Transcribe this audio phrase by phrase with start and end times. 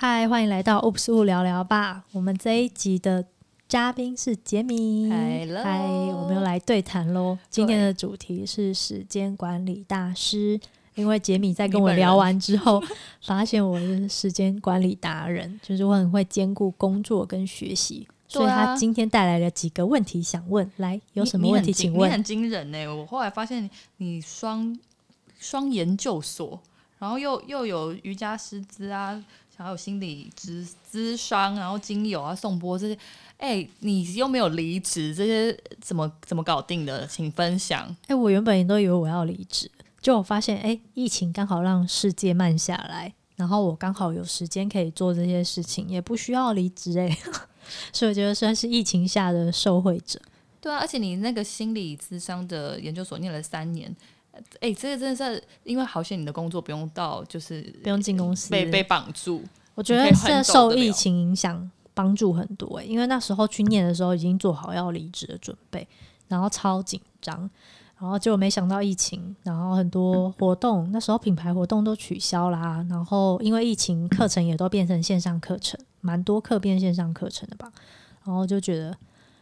[0.00, 2.04] 嗨，欢迎来到 Oops 物聊聊吧。
[2.12, 3.24] 我们这一集的
[3.66, 5.10] 嘉宾是杰米。
[5.10, 5.44] 嗨
[6.12, 7.36] 我们又来对谈喽。
[7.50, 10.60] 今天的主题是时间管理大师。
[10.94, 12.80] 因为杰米在跟我聊完之后，
[13.26, 18.06] 发现我是时间管理达人，就是我很会兼顾工作跟学习。
[18.28, 22.08] 所以他今天带来了几个问题想问，来有什么问题请问？
[22.08, 22.86] 你很惊人呢！
[22.86, 24.78] 我后来发现你双
[25.40, 26.60] 双研究所，
[27.00, 29.20] 然后又又有瑜伽师资啊，
[29.58, 32.98] 还有心理咨咨商，然后精油啊，颂钵这些。
[33.38, 37.06] 哎，你又没有离职，这些怎么怎么搞定的？
[37.06, 37.94] 请分享。
[38.06, 39.70] 哎，我原本也都以为我要离职。
[40.00, 47.16] 就我发现，哎，疫情刚好让世界慢下来，然后我刚好有时间可以做这些事情，也不需要离职，哎，
[47.92, 50.20] 所以我觉得算是疫情下的受惠者。
[50.60, 53.94] 对啊，而且你那个心理咨商的研究所念了三年，
[54.60, 59.42] 哎，这个真的是因为好险你的工作不用到，就是不用进公司，被被绑住。
[59.74, 65.86] 我觉得是受疫情影响帮助很多，哎，因为那时候去念的时候已经做好要离职的准备，
[66.28, 67.48] 然后超紧张。
[68.00, 72.86] 然后结果没想到疫情，然后很多活动，那时候品牌活动都取消啦。
[72.88, 77.72] 然后因为疫情，课程也都变成线上课程，蛮多课变线上课程的吧。
[78.24, 78.96] 然后就觉得，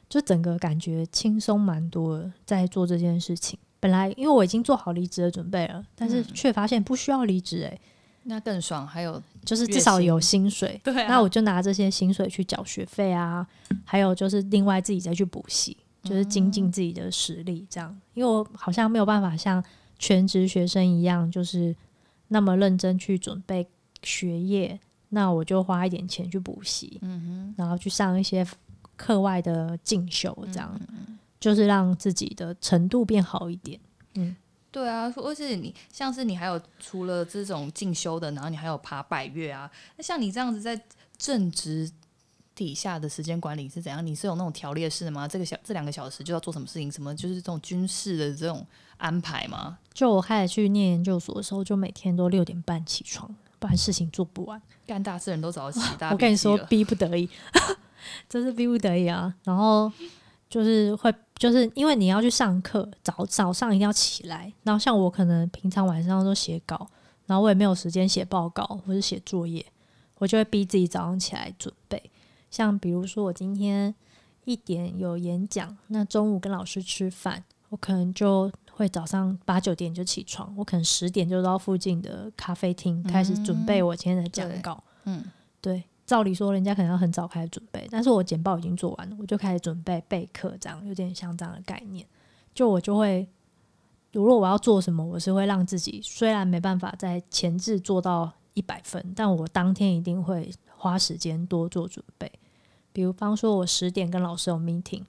[0.09, 3.59] 就整个感觉轻松蛮多的，在做这件事情。
[3.81, 7.81] 本来因为我已经做好离职的准备了，但是却发现不需要离职，诶，
[8.25, 8.87] 那更爽。
[8.87, 13.47] 还有就是至少有薪水，对啊，那我就拿这些薪水去缴学费啊，
[13.85, 15.77] 还有就是另外自己再去补习。
[16.03, 19.61] 就是精进自己的实力，这样，因为我好像没有办法像
[19.99, 21.75] 全职学生一样，就是
[22.29, 23.67] 那么认真去准备
[24.05, 28.47] 学业，那我就花一点钱去补习，嗯哼，然后去上一些
[28.95, 30.81] 课外的进修，这样，
[31.47, 33.78] 就是让自己的程度变好一点。
[34.14, 34.34] 嗯，
[34.72, 40.80] 对啊，而且你像是你还有除了这种进修的，然后你还有爬百岳啊，那像你这样子在
[41.17, 41.91] 正职。
[42.56, 44.05] 底下的时间管理是怎样？
[44.06, 45.28] 你是有那种条列式的吗？
[45.28, 46.91] 这个小这两个小时就要做什么事情？
[46.91, 49.77] 什么就是这种军事的这种安排吗？
[49.92, 54.58] 就我开始去念研究所的时候，就每天都六点半起床，不然事情做不完。
[54.86, 55.79] 干大事人都早起，
[56.11, 57.29] 我跟你说，逼不得已，
[58.27, 59.35] 这是逼不得已啊。
[59.45, 59.92] 然后
[60.48, 64.52] 就是会，就是因为你要去上课，早早上一定要起来。
[64.62, 66.89] 然后像我可能平常晚上都写稿，
[67.27, 69.64] 然后我也没有时间写报告或者写作业，
[70.18, 72.11] 我就会逼自己早上起来准备。
[72.51, 73.95] 像比如说，我今天
[74.45, 84.83] 一点有演讲，那中午跟老师吃饭，我可能就会早上八九点就起床，我可能十点就到附近的咖啡厅开始准备我今天的讲稿。
[85.05, 85.24] 嗯，
[85.61, 92.06] 对，照理说人家可能要很早开始准备，但是我简报已经做完了，我就开始准备备课，这样有点像这样的概念。
[92.55, 93.28] 就我就会，
[94.12, 102.30] 如果我要做什么，我是会让自己虽然没办法在前置做到一百分，但我当天一定会花时间多做准备。
[102.92, 105.02] 比如方说，我十点跟老师有 meeting，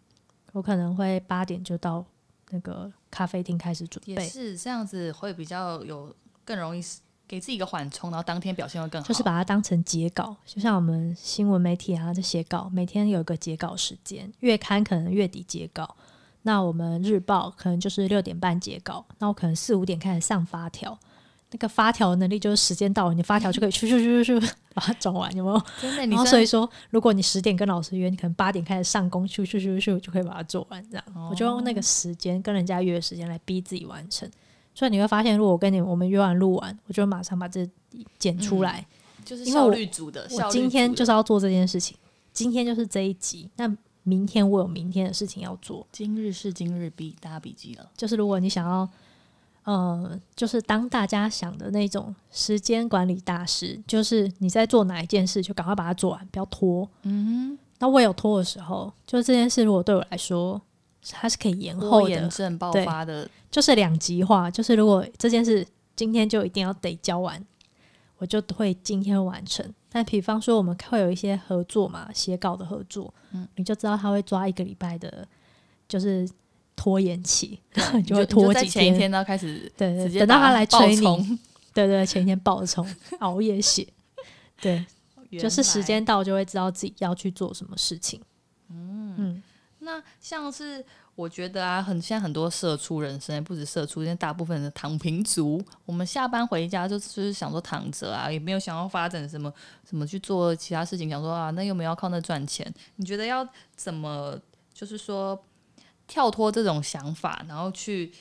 [0.51, 2.03] 我可能会八点就到
[2.49, 4.23] 那个咖啡厅开始准备。
[4.23, 6.81] 也是这样子，会比较有更容易
[7.27, 9.07] 给自己一个缓冲，然后当天表现会更好。
[9.07, 14.31] 就是把它当成截稿，就像我们新闻媒体啊，在写稿，每天有一个截稿时间。
[14.39, 15.95] 月刊可能月底截稿，
[16.43, 20.97] 那我们日报可能就是六点半截稿，那我可能四五点开始上发条。
[21.49, 25.61] 那个发条能力就是时间到了，你发条就可以咻咻咻咻咻把它转完，有没有？
[25.81, 30.85] 真的，然后所以说，如果你十点跟老师约，你可能八点开始上工，咻咻咻咻就可以把它做完。
[30.91, 34.29] 这样，哦、我就用那个时间跟人家约时间来逼自己完成。
[34.77, 37.67] 所以你会发现，如果我跟你我们约完录完，我就马上把这
[38.19, 38.85] 剪出来，
[39.17, 40.27] 嗯、就是效率组的。
[40.29, 41.97] 我今天就是要做这件事情，
[42.31, 43.49] 今天就是这一集。
[43.55, 45.87] 那明天我有明天的事情要做。
[45.91, 47.89] 今日事今日毕，大家笔记了。
[47.97, 48.87] 就是如果你想要。
[49.63, 56.89] 呃，就是当大家想的那种时间管理大师，就是你在做哪一件事，就赶快把它做完，不要拖。
[57.01, 57.59] 嗯哼。
[57.79, 60.61] 那我有拖的时候，就是这件事如果对我来说，
[61.11, 64.49] 它是可以延后的，延症爆发的，就是两极化。
[64.49, 67.43] 就是如果这件事今天就一定要得交完，
[68.17, 69.73] 我就会今天完成。
[69.89, 75.27] 但比方说，我们会有一些合作嘛，写稿的合作，嗯，你就知道他会抓一个礼拜的，
[75.87, 76.29] 就是。
[76.79, 81.01] 拖延期，对 就会拖几天，前一天呢开始，对对，等到他来催你，
[81.73, 82.87] 对，对对，前一天爆冲，
[83.17, 83.87] 熬夜写，
[84.61, 84.85] 对，
[85.39, 88.21] 就是时间到就会知道自己要去做什么事情。
[89.87, 90.85] 那像是
[91.15, 99.51] 我觉得啊，很现在很多社畜人生，不止社畜，现在大部分的躺平族，我们下班回家就是想说躺着啊，也没有想要发展什么
[99.89, 104.39] 什么去做其他事情，想说啊，那又没有靠那赚钱，你觉得要怎么，
[104.73, 105.41] 就是说？
[106.09, 108.13] 跳脱这种想法，然后去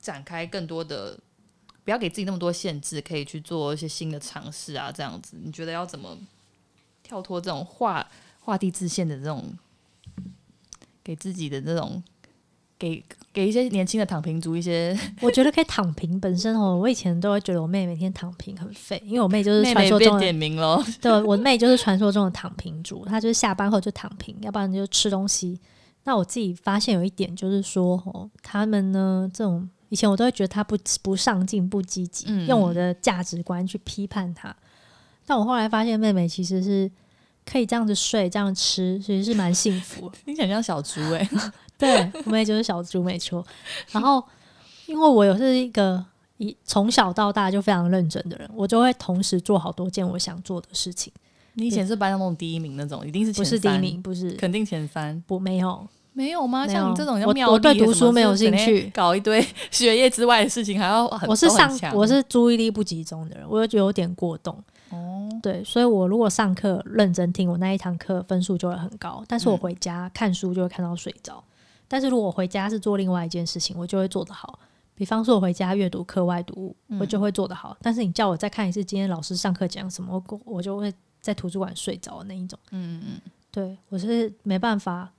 [0.00, 1.14] 展开更多的，
[1.84, 6.16] 不要给自己那么多限制，可以去做一些新的尝试啊，这样子，你觉得要怎么
[7.02, 8.08] 跳脱这种画
[8.40, 9.44] 画地自限的这种，
[11.08, 12.02] 给自己的这种，
[12.78, 13.02] 给
[13.32, 16.76] 给一些年轻的躺平族一些， 我觉得可以躺平本身哦。
[16.76, 20.84] 我以前都会觉得我妹每天躺平很废，因为我妹就是传说中的点名了。
[21.00, 25.58] 对，我妹就是传说中的躺平族，她就是下班后就躺平，要不然就吃东西。
[26.04, 34.54] 那我自己发现有一点就是说，哦，他们呢这种以前我都会觉得他不不上进、不积极，嗯、用我的价值观去批判他。
[35.24, 36.90] 但我后来发现，妹妹其实是
[37.48, 40.10] 可以这样子睡、这样吃，其实是蛮幸福。
[40.26, 43.44] 你想像小猪哎、欸， 对，我们也就是小猪没错。
[43.90, 44.22] 然后，
[44.86, 46.04] 因为我有是一个
[46.36, 51.12] 一从小到大就非常认真的人，我就会同时做好多件我想做的事情。
[51.54, 54.02] 你以前是班上那种第一名那种，一定是前不是第一名？
[54.02, 55.20] 不是，肯定前三。
[55.26, 55.88] 不，没有。
[56.12, 56.66] 没有吗？
[56.66, 61.28] 像你这种我我对读书没有兴趣，搞一堆学业之外的事情还要很。
[61.28, 64.56] 我是上我是注意力不集中的人，我就觉得有点过动。
[64.90, 69.24] 哦，对，所以我如果上课认真听，我那一堂课分数就会很高。
[69.28, 71.36] 但是我回家看书就会看到睡着。
[71.36, 71.52] 嗯、
[71.88, 74.58] 但是如果我回家是做另外一件事情，我就会做得好。
[74.94, 77.70] 比方说，我回家阅读课外读物，我就会做得好。
[77.70, 82.58] 嗯、但是你叫我再看一次今天老师上课讲什么，我我就会在图书馆睡着那一种。
[82.70, 83.20] 嗯嗯，
[83.50, 85.10] 对我是没办法。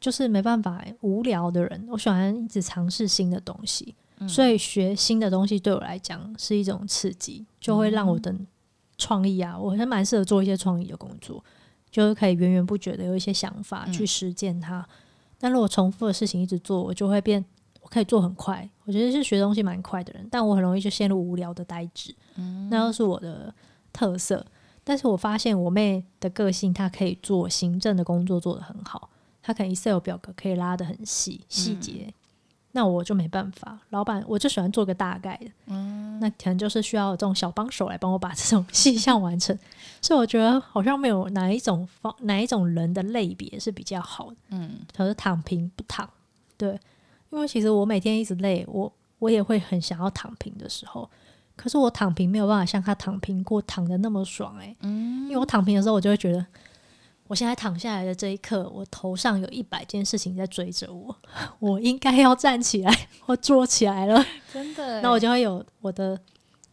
[0.00, 8.34] 就是没办法，无聊的人，我喜欢一直尝试新的东西，嗯、所以学新的东西对我来讲是一种刺激，就会让我的
[9.02, 11.42] 创意啊，我还蛮适合做一些创意的工作，
[11.90, 14.78] 就是可以源源不绝的有一些想法去实践它。
[14.78, 14.86] 嗯、
[15.38, 17.44] 但如果重复的事情一直做，我就会变，
[17.80, 23.52] 我可以做很快，我觉得是学东西蛮快的人，但我很容易就陷入无聊的呆滞，嗯、那又是我的
[23.92, 24.46] 特色。
[24.84, 29.10] 但是我发现我妹的个性，她可以做行政的工作做得很好。
[29.40, 32.14] 她可能 Excel 表格可以拉得很细细节，嗯、
[32.72, 33.78] 那我就没办法。
[33.90, 39.56] 老板，我就喜欢做个大概的，嗯，那可能就是需要这种小帮手来帮我把这种 细项完成。
[40.00, 46.08] 所以我觉得好像没有哪一种方哪一种人的类别是比较好的，嗯，可是躺平不躺，
[46.56, 46.78] 对，
[47.30, 51.08] 因为其实我每天一直累，我我也会很想要躺平的时候，
[51.54, 56.44] 可是我躺平没有办法像他躺平过躺的那么爽，欸，诶，嗯，因为我躺平的时候，我就会觉得。
[57.32, 61.16] 我现在躺下来的这一刻，我头上有一百件事情在追着我，
[61.60, 64.22] 我应该要站起来或坐起来了。
[64.52, 66.20] 真的，那我就会有我的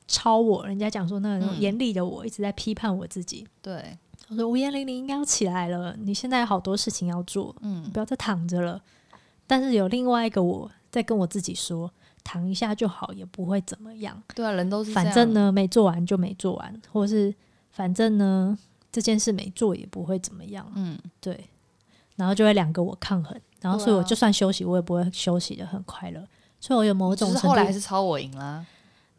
[0.06, 3.48] 超我，人家讲说那种严厉的我一直在批判我自己。
[3.62, 3.98] 对、嗯，
[4.32, 8.82] 我说吴彦玲，你应该要起来了，你现在有好多事情要做，嗯，不要再躺着了。
[9.48, 11.90] 但是有另外一个我在跟我自己说，
[12.22, 14.22] 躺一下就好，也不会怎么样。
[14.36, 17.34] 对啊，人都是反正呢，没做完就没做完，或是
[17.72, 18.60] 反正呢。
[18.92, 21.50] 这件事没做也不会怎么样，嗯，对，
[22.16, 26.26] 然后就会两个我抗衡，然后所以我就算休息，我也不会休息的很快乐，
[26.60, 28.66] 所以我有某种程度，后来还是超我赢啦，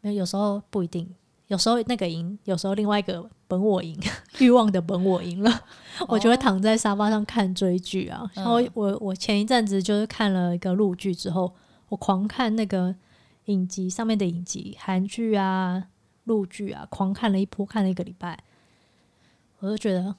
[0.00, 1.08] 没有，有时候不一定，
[1.46, 3.98] 有时候那个赢，有时候另外一个本我赢，
[4.40, 5.50] 欲望的本我赢了，
[6.00, 11.54] 哦、我就会躺在沙发上看追剧啊，然后我我前一阵子就是看了一个陆剧之后，
[11.88, 12.94] 我狂看那个
[13.46, 15.84] 影集上面的影集，韩剧啊、
[16.24, 18.38] 陆剧啊，狂看了一波，看了一个礼拜。
[19.60, 20.14] 我就觉得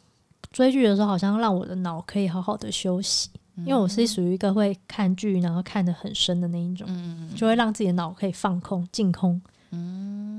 [0.51, 9.41] 追剧的时候，好像让我的脑可以好好的休息，嗯、因为我是属于一个会看剧然后看得很深的那一种，嗯、就会让自己的脑可以放空、净空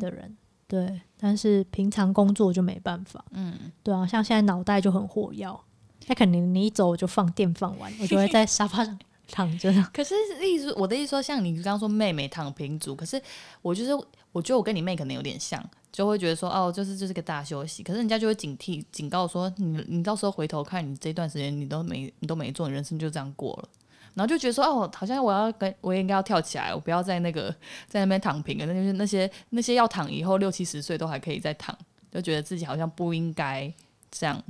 [0.01, 0.23] 的人。
[0.27, 0.37] 嗯、
[0.69, 3.25] 对，但是平常工作就没办法。
[3.33, 5.61] 嗯，对啊，像现在脑袋就很活跃，
[6.07, 9.73] 他肯定你一走我就放电放完，我就会在沙发上躺着。
[9.93, 13.21] 可是意思，我的意思说，像你刚刚说妹妹躺平族，可是
[13.63, 13.91] 我就是
[14.31, 15.61] 我觉得我跟你妹可能有点像。
[15.93, 23.69] 就会觉得说哦，就是就是个大休息，可是人家就会警惕、警告说，你你到时候回头看你这段时间你都没你都没做，你人生就这样过了，
[24.15, 27.55] 然后就觉得说哦，好像我要跟我也应该要跳起来，我不要在那个
[27.87, 31.77] 在那边躺平了，那就是那些那些要躺以后六七十岁都还可以再躺，
[32.11, 33.71] 就觉得自己好像不应该
[34.11, 34.43] 这样。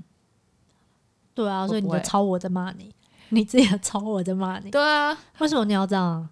[1.35, 2.95] 对啊，所以你的超我在骂你，
[3.31, 4.71] 你自己的超我在骂你。
[4.71, 6.29] 对啊，为什么你要这样？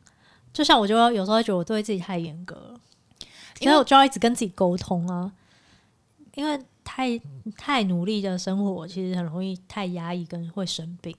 [0.52, 2.80] 就像我就有时候会觉得我对自己太严格了。
[3.60, 5.30] 所以我就要一直跟自己沟通啊，
[6.34, 7.20] 因为太
[7.58, 11.14] 太努力的生活，其实很容易太压抑，跟会生病。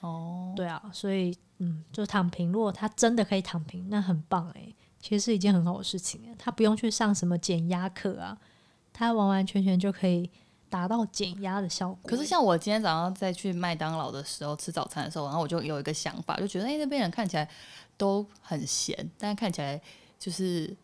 [0.00, 2.52] 哦，对啊，所以嗯，就躺平。
[2.52, 6.20] 如果他真的可以躺平，那很棒诶，其实是一件很好的事情。
[6.38, 8.38] 他不用去上什么减压课啊，
[8.92, 10.30] 他完完全全就可以
[10.70, 11.98] 达到减压的效果。
[12.04, 17.48] 可是像我今天早上再去麦当劳的时候吃早餐的时候，然后我就有一个想法，就觉得哎，那边人看起来
[17.96, 19.80] 都很闲，但看起来
[20.18, 20.76] 就是。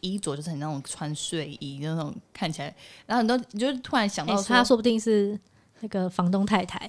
[0.00, 2.74] 衣着就是很那种穿睡衣那种看起来，
[3.06, 5.38] 然后很多你就突然想到说，他说不定是
[5.80, 6.88] 那个房东太太。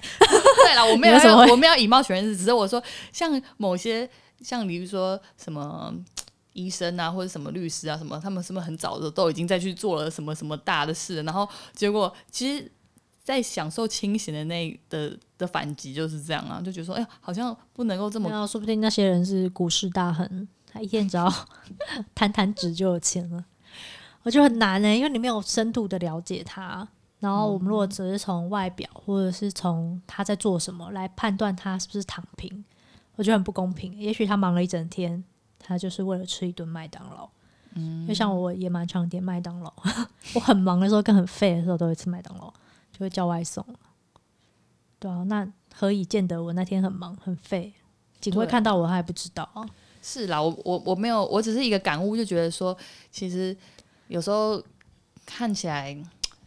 [0.64, 4.08] 对了，我没有说，我没有以貌取人，只是我说像某些
[4.40, 5.94] 像比如说什么
[6.52, 12.70] 医生啊，或者什么律师啊，什么他们是不是很早的都已经在去做了什么什么大的事，然后结果其实
[13.22, 20.48] 在享受清醒的那的的反击就是这样啊，就觉得说，哎呀，好像不能够这么，说不定那些人是股市大亨，
[20.78, 21.28] 他一天只要
[22.14, 23.44] 弹弹指就有钱了。
[24.22, 26.86] 我觉得很难呢、欸，因为你没有深度的了解他。
[27.18, 32.64] 然后我们如果只是从外表或者是从他在做什么来判断他是不是躺平，
[33.16, 33.92] 我觉得很不公平。
[33.98, 35.24] 也许他忙了一整天，
[35.58, 37.28] 他就是为了吃一顿麦当劳。
[37.74, 39.72] 嗯，就像我也蛮常点麦当劳，
[40.36, 42.52] 我很忙的时候跟很废的时候都会吃麦当劳。
[42.92, 43.64] 就会叫外送，
[44.98, 47.72] 对啊，那何以见得我那天很忙很废？
[48.20, 49.64] 警卫看到我他还不知道啊。
[50.02, 52.76] 是啦，我我我没有，我只是一个感悟，就觉得说，
[53.10, 53.56] 其实
[54.08, 54.62] 有时候
[55.26, 55.96] 看起来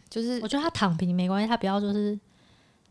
[0.08, 2.18] 就是，我觉得他躺平没关系，他不要就是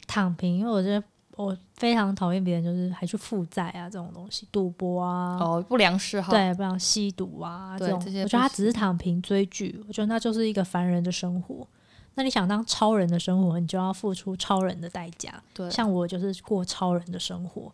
[0.07, 1.03] 躺平，因为我觉得
[1.35, 11.67] 我非常讨厌别人就是还去负债啊这种东西，赌博啊，哦，不良嗜好，对，不良吸毒啊这种，这些我觉得他只是躺平追剧，我觉得那就是一个凡人的生活。
[12.15, 15.41] 那你想当超人的生活，你就要付出超人的代价。
[15.53, 17.71] 对，像我就是过超人的生活。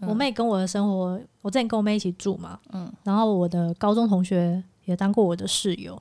[0.00, 6.00] 嗯、我妹跟我的生活，我之前跟我妹一起住嘛，嗯，然后我的高中同学也当过我的室友，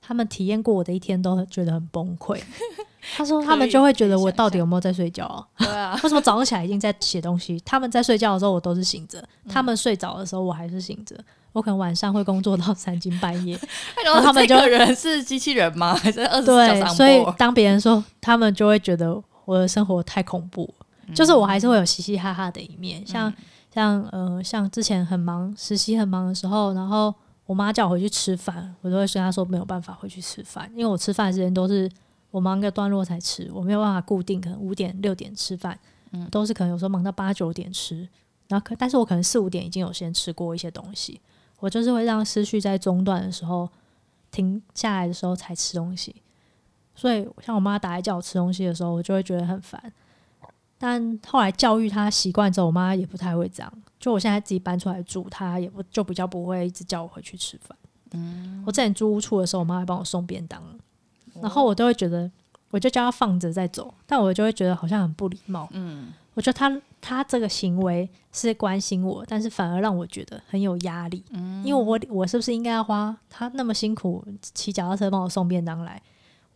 [0.00, 2.40] 他们体验过我的一天，都觉得很崩溃。
[3.16, 5.46] 他说他们就会觉得我到底有没有在睡觉啊？
[5.58, 7.60] 对啊，为什么早上起来已经在写东西？
[7.64, 11.16] 他们在睡觉的时候我都是醒着，嗯、他们睡着的时候我还是醒着。
[11.52, 13.58] 我可能晚上会工作到三更半夜，
[14.04, 15.94] 然后他们就人是机器人吗？
[15.94, 16.80] 还是二十四小时？
[16.80, 20.68] 对，所以当别人说，他们就会觉得我的生活太恐怖。
[20.80, 23.34] 嗯、就是我还是会有嘻嘻哈哈的一面，像、嗯、
[23.72, 27.14] 像呃像之前很忙实习很忙的时候，然后
[27.46, 31.90] 我妈叫我回去吃饭，我都会跟她说没有办法回去吃饭，因为我吃饭的时间都是
[32.30, 35.78] 我忙个段落才吃，我没有办法固定，可能五点六点吃饭，
[36.12, 38.08] 嗯，都是可能有时候忙到八九点吃，
[38.48, 41.20] 然后可但是我可能四五点已经有先吃过一些东西。
[41.58, 43.66] 我就是会让思绪在中断的时候
[44.30, 46.14] 停下来的时候才吃东西，
[46.94, 49.92] 所以像我妈打来叫我吃东西的时候，我就会觉得很烦。
[50.78, 53.72] 但后来教育他习惯之后，我妈也不太会这样。
[53.98, 57.76] 就我现在自己搬出来住，她也不就比较不会一直叫我回去吃饭。
[58.12, 60.62] 嗯，我之前租屋处的时候，我妈还帮我送便当，
[61.40, 62.30] 然后我都会觉得，
[62.70, 65.68] 我就叫她放着再走，但我就会觉得好像很不礼貌。
[65.72, 66.12] 嗯。
[66.34, 71.24] 我觉得他他这个行为是关心我，但是反而让我觉得很有压力。
[71.30, 76.02] 嗯，因为我我是不是应该要花他那么辛苦骑脚踏车帮我送便当来，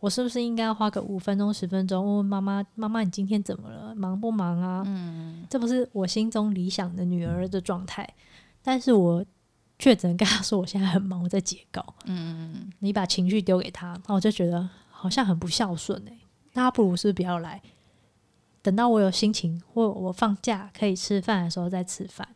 [0.01, 3.95] 我是不是应该要花个五分钟十分钟问问妈妈妈妈你今天怎么了？
[3.95, 4.83] 忙不忙啊？
[4.85, 8.11] 嗯，这不是我心中理想的女儿的状态，
[8.63, 9.23] 但是我
[9.77, 11.93] 却只能跟她说我现在很忙，我在截稿。
[12.05, 16.19] 嗯，你把情绪丢给她，那我就觉得好像很不孝顺哎、欸。
[16.53, 17.61] 那不如是不是不要来？
[18.63, 22.27] 等到我有心情或我放假可以吃饭的时候再吃饭。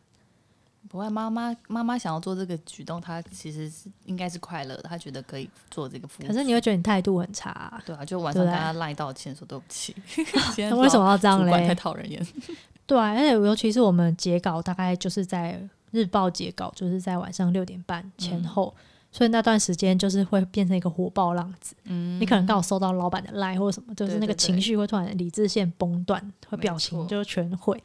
[0.88, 6.08] 不会，妈妈妈妈想要做这个举动，她其实是应该是快乐的，她觉得可以做这个。
[6.26, 9.94] 可是你会觉得你态度很差，啊，对啊，就晚上跟她赖道歉说对不起。
[10.58, 11.66] 那为什么要这样嘞？
[11.66, 12.26] 太讨人厌。
[12.86, 18.74] 对啊，而且尤其是我们截稿，大概就是在日报截稿，就是在晚上六点半前后。
[18.76, 27.82] 嗯所以那段时间就是会变成一个火爆浪子，嗯，你可能刚好收到老板的赖或者什么，就是那个情绪会突然理智线崩断，会表情就全毁，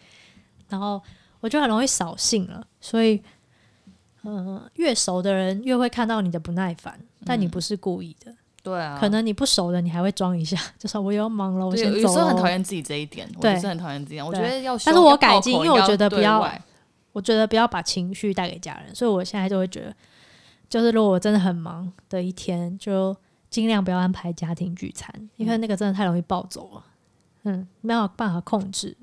[0.67, 1.01] 然后
[1.41, 2.65] 我就很容易扫兴了。
[2.79, 3.21] 所以，
[4.23, 11.97] 嗯、呃，越熟的人越会看到你的不耐烦，但你不是故意的，嗯、对啊，可能你不熟的你还会装一下， 就说我又要忙了，我先走。
[11.97, 16.49] 有时候很讨厌自己这一点，对，我是很讨厌这样，我觉得要，但是我改进，因为我觉得不要，
[17.11, 19.93] 我觉得不要把情绪带给家人，所以我现在就会觉得。
[20.69, 23.13] 就是如果我真的很忙的一天，就
[23.49, 26.85] 尽量不要安排家庭聚餐，因为那个真的太容易暴走了，
[27.43, 28.95] 嗯，没有办法控制。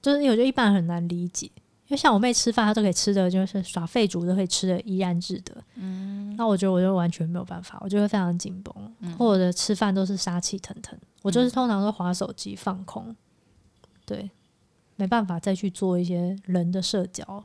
[0.00, 1.46] 就是我觉得一般人很难理解，
[1.86, 13.14] 因为像我妹吃饭，她都可以吃的，就是耍废主都可以吃的怡然自得，嗯，那我觉得我就完全没有办法，我就会非常紧绷，嗯、或者吃饭都是杀气腾腾，我就是通常都划手机放空，
[14.06, 14.30] 对，
[14.96, 17.44] 没办法再去做一些人的社交。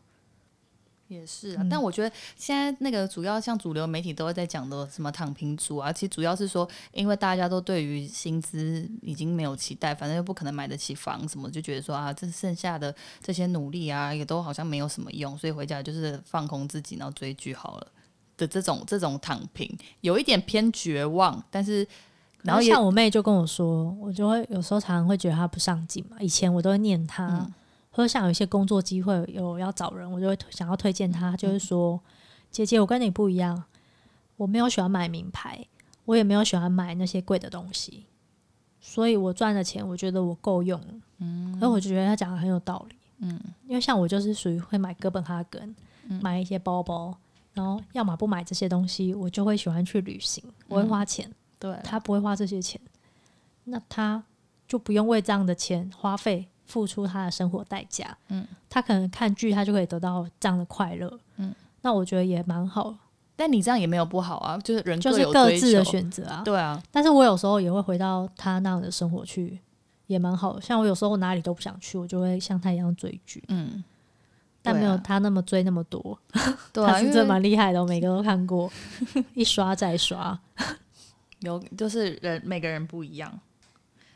[1.13, 17.87] 也是啊，但我觉得现在那个主要像主流媒体都会在讲的什么躺平族啊，其实主要是说，因为大家都对于薪资已经没有期待，反正又不可能买得起房什么，就觉得说啊，这剩下的这些努力啊，也都好像没有什么用，所以回家就是放空自己，然后追剧好了
[18.35, 21.43] 的这种这种躺平，有一点偏绝望。
[21.51, 21.87] 但是，
[22.41, 27.27] 然后像我妹就跟我说，我就会有时候常常会觉得她不上进嘛，以前我都会念她。
[27.27, 27.53] 嗯
[27.95, 32.01] 或者像有一些工作机会有要找人，我就会想要推荐他，就是说，
[32.49, 33.63] 姐姐，我跟你不一样，
[34.35, 35.63] 我没有喜欢买名牌，
[36.05, 38.05] 我也没有喜欢买那些贵的东西，
[38.81, 40.81] 所以我赚的钱，我觉得我够用。
[41.19, 42.95] 嗯，然后我就觉得他讲的很有道理。
[43.19, 45.75] 嗯，因为像我就是属于会买哥本哈根，
[46.19, 47.15] 买一些包包，
[47.53, 51.31] 然后要么不买这些东西，我就会喜欢去旅行，我会花钱。
[51.59, 52.81] 对，他不会花这些钱，
[53.65, 54.23] 那他。
[54.65, 58.17] 就不用为这样的钱花费付出他的生活代价。
[58.29, 61.19] 嗯，他可能看剧，他就可以得到这样的快乐。
[61.37, 61.53] 嗯，
[61.83, 62.95] 那我觉得也蛮好。
[63.35, 66.41] 但你这样也没有不好啊，就是人就是各自的选择啊。
[66.43, 69.59] 对啊，但是我有时候也会回到他那样的生活去，
[70.07, 70.59] 也蛮好。
[70.59, 73.43] 像我有时候我哪里都不想去，我就会像他一样追剧。
[73.49, 73.83] 嗯，
[74.63, 76.17] 但没有他那么追那么多。
[76.71, 78.71] 对啊， 他是真蛮厉害的，我每个都看过，
[79.35, 80.39] 一刷再刷。
[81.41, 83.39] 有，就是人每个人不一样。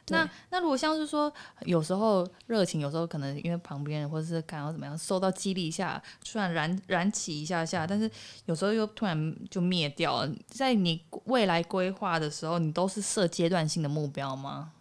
[0.10, 1.32] 那那如果像是说，
[1.66, 8.10] 有时候热情，有时候可能因为旁边或者是感到怎么样，受到激励一下，突然燃燃起一下下，但是
[8.46, 10.34] 有时候又突然就灭掉了。
[10.48, 14.72] 在你未来规划的时候，你都是设阶段性的目标吗？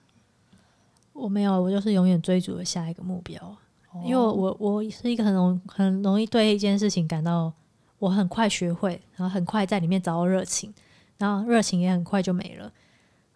[1.12, 3.42] 我没有，我就是永远追逐的下一个目标。
[3.90, 7.52] 哦、因为我我是一个很容很容易对一件事情感到
[7.99, 10.73] 我很快学会，然后很快在里面找到热情，
[11.18, 12.73] 然后热情也很快就没了。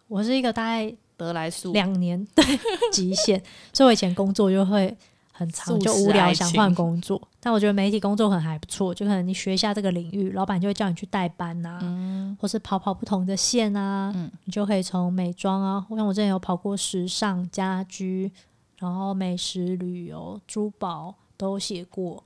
[0.07, 0.95] 我是一个大概。
[1.23, 2.43] 得来速两年对
[2.91, 4.95] 极限，所以我以前工作就会
[5.31, 7.21] 很长，就无聊想换工作。
[7.39, 18.31] 但我觉得媒体工作可能还不错，就可能你学一下这个领域，老板就会叫你去代班啊，嗯、或是跑跑不同的线啊，嗯、你就可以从美妆啊，像我之前有跑过时尚、家居，
[18.77, 22.23] 然后美食、旅游、珠宝都写过。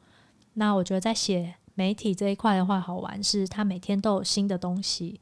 [0.56, 5.20] 那我觉得在写媒体这一块的话，好玩是它每天都有新的东西。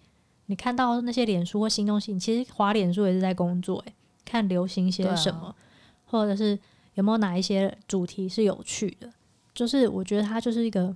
[0.48, 3.94] 你看到那些脸书或新东西，你其实滑脸书也是在工作，诶，
[4.26, 5.56] 看流行些什么，啊、
[6.06, 6.60] 或者是
[6.96, 9.10] 有没有哪一些主题是有趣的，
[9.54, 10.94] 就是我觉得它就是一个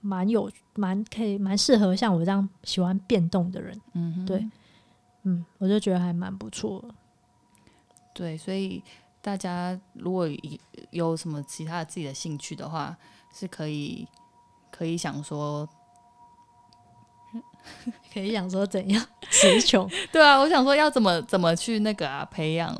[0.00, 4.48] 蛮有蛮可以蛮适合像我这样喜欢变动的人，嗯，对，
[5.24, 6.94] 嗯，我就觉得还蛮不错的，
[8.14, 8.80] 对，所以
[9.20, 10.28] 大家如果
[10.90, 12.96] 有什么其他自己的兴趣的话，
[13.32, 14.06] 是可以
[14.70, 15.68] 可以想说。
[18.12, 19.88] 可以想说怎样词穷？
[20.12, 22.74] 对啊，我想说要怎么怎么去那个啊培养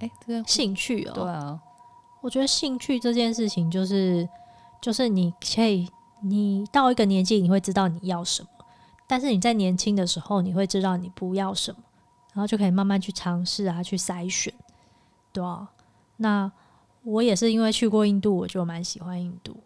[0.00, 1.12] 哎这个兴趣哦。
[1.14, 1.60] 对啊，
[2.20, 4.28] 我觉得兴趣这件事情就是
[4.80, 5.88] 就是你可以
[6.22, 8.48] 你到一个年纪你会知道你要什么，
[9.06, 11.78] 但是你在年轻的时候你会知道你不要什么，
[12.34, 14.52] 然后就可以慢慢去尝试啊去筛选，
[15.32, 15.68] 对啊。
[16.18, 16.50] 那
[17.02, 19.56] 我也是因为去过印度，我就蛮喜欢印度，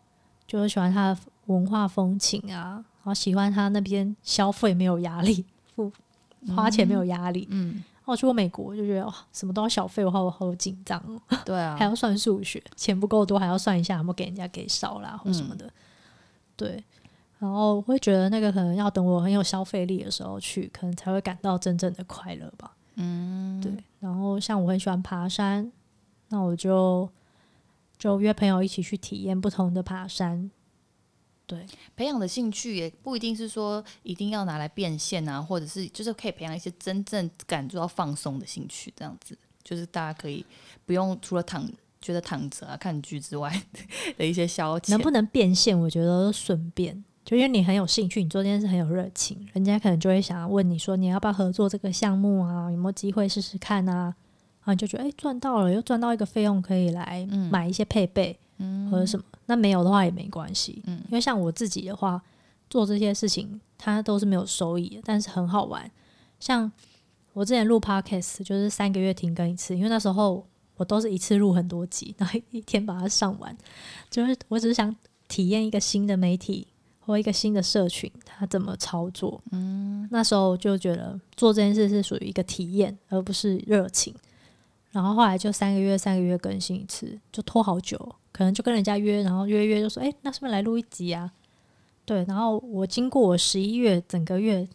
[0.47, 2.85] 就是喜欢它的文化风情啊。
[3.03, 5.91] 好喜欢他那边消费没有压力，付
[6.55, 7.47] 花钱没有压力。
[7.51, 11.21] 嗯，嗯，我去过美国，就觉得哇，什么都要小费，我好好紧张哦。
[11.45, 15.67] 对啊，还要算数学，钱不够多还要算一下有没有给人家给少啦或什么的。
[15.67, 15.73] 嗯、
[16.57, 16.85] 对，
[17.39, 22.77] 然后我会觉得那个可能要等我很有消费力的时候去，可能才会感到真正的快乐吧。
[22.97, 23.73] 嗯，对。
[24.01, 25.71] 然后像我很喜欢爬山，
[26.29, 27.09] 那我就
[27.97, 30.51] 就约朋友一起去体验不同的爬山。
[31.51, 40.47] 对，培养的兴趣也不一定是说一定要拿来变现啊，或者是就是可以培养一些真正感受到放松的兴趣，这样子就是大家可以
[40.87, 41.69] 不用除了躺
[42.01, 43.53] 觉得躺着啊看剧之外
[44.17, 44.93] 的一些消遣。
[44.93, 45.77] 能不能变现？
[45.77, 52.71] 我觉得顺便，就因为你很有兴趣，你做这件事很有热情，人家可能就会想要问你说你要不要合作这个项目啊？
[52.71, 54.15] 有没有机会试试看啊？
[54.61, 59.25] 然后你就觉得哎赚到了，又赚到一个费用可以来买一些配备，嗯，或者什么。
[59.51, 62.23] 那没有的话也没关系，嗯，因为像我自己的话，
[62.69, 65.91] 做这些事情它都是没有收益的，但是很好玩。
[66.39, 66.71] 像
[67.33, 73.59] 我之前录 podcast 就是三个月停更一次，因为那时候我都是一次录很多集，然后一天把它上完。
[74.09, 74.95] 就是我只是想
[75.27, 76.69] 体验一个新的媒体
[77.01, 79.43] 或一个新的社群，它怎么操作。
[79.51, 84.15] 嗯，那时候就觉得做这件事是属于一个体验，而不是热情。
[84.93, 88.15] 然后后来就三个月三个月更新一次，就拖好久。
[88.41, 91.31] 可能就跟人家约，然后约约就说，哎，那是不是来录一集啊？
[92.07, 94.67] 对，然后我经过我十一月整个月，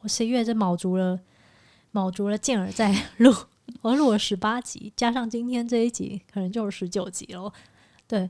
[0.00, 1.20] 我十一月就卯足了，
[1.92, 3.32] 卯足了劲儿在录，
[3.82, 7.52] 我录了十八集，加上今天这一集，可能就是十九集了。
[8.08, 8.28] 对，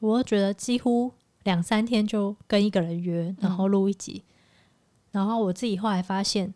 [0.00, 1.12] 我觉得几乎
[1.44, 4.34] 两三天就跟一个人约，然后录一集，嗯、
[5.12, 6.52] 然后我自己后来发现，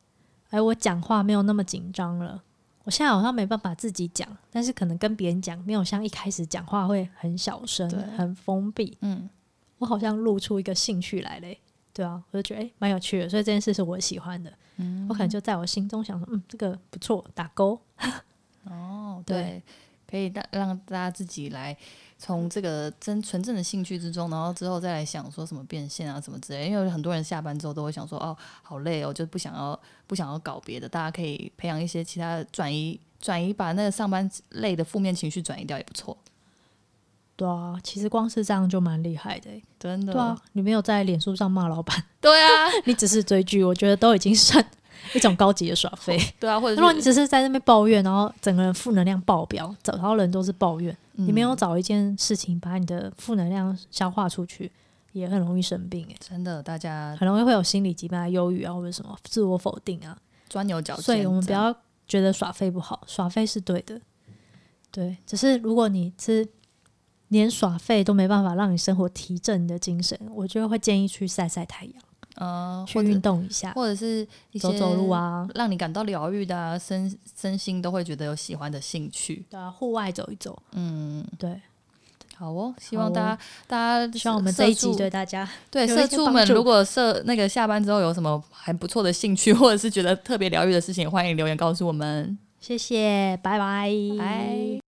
[0.51, 2.43] 哎，我讲话没有那么紧张了。
[2.85, 8.97] 我现在好像没办法自己讲，但是可能跟别人讲，没有像一开始讲话会很小声、很封闭。
[9.01, 9.29] 嗯，
[9.79, 11.59] 我好像露出一个兴趣来嘞，
[11.93, 14.53] 对啊，我就觉得诶，蛮有趣的，所以这件事是我喜欢的。
[14.77, 17.81] 嗯，我可能就在我心中想说，嗯，这个不错，打勾。
[18.65, 19.63] 哦，对，对
[20.15, 21.77] 可以让让大家自己来。
[22.17, 30.89] 从这个真纯正的兴趣之中，然后之后再来想说什么变现啊什么之类，因为很多人下班之后都会想说哦，好累哦，就不想要不想要搞别的。
[30.89, 36.17] 大家可以培养一些其他的转移转移，把那个上班累的负面情绪转移掉也不错。
[37.37, 40.13] 对啊，其实光是这样就蛮厉害的，真的。
[40.13, 44.65] 对啊，你没有在脸书上骂老板，对啊， 你只是追剧，我觉得都已经算
[45.15, 46.19] 一种高级的耍废。
[46.41, 54.71] 对啊，或者如果你只是在那边抱怨，然后整个人负能量爆表，找到人都是抱怨，嗯、你没有找一件事情把你的负能量消化出去，
[55.13, 56.07] 也很容易生病。
[56.11, 60.17] 哎，真的，大家很容易会有心理疾病啊，忧郁啊，或者什么自我否定啊，
[60.49, 61.03] 钻牛角尖。
[61.03, 61.75] 所以我们不要
[62.07, 64.01] 觉得耍废不好，耍废是对的。
[64.91, 66.47] 对，只是如果你是
[67.29, 71.95] 连耍废都没办法让你生活提振你的精神，我就会建议去晒晒太阳，
[72.37, 74.27] 呃，去运动一下，或者是
[74.61, 79.45] 走走路啊，让你感到疗愈的啊，身身心都会觉得有喜欢的兴趣。
[79.51, 81.61] 对啊，户外走一走，嗯，对，
[82.37, 92.37] 好哦，希望大家、哦、大家希望我们这一集对大家对社畜们，如果社那个下班之后有什么还不错的兴趣，或者是觉得特别疗愈的事情，欢迎留言告诉我们。
[92.61, 94.81] 谢谢，拜拜，拜。